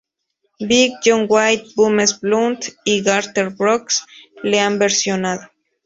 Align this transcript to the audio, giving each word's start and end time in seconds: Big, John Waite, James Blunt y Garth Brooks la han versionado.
Big, 0.69 0.93
John 1.03 1.27
Waite, 1.29 1.73
James 1.77 2.13
Blunt 2.23 2.73
y 2.85 2.97
Garth 3.03 3.37
Brooks 3.55 4.03
la 4.41 4.65
han 4.65 4.79
versionado. 4.79 5.47